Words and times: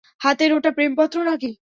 হাতের 0.21 0.51
ওটা 0.53 0.71
প্রেমপত্র 0.71 1.17
না-কি? 1.23 1.51